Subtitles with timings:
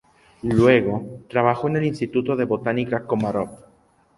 [0.41, 3.49] Luego, trabajó en el Instituto de Botánica Komarov.